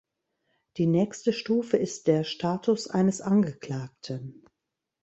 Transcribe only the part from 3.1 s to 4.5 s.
Angeklagten.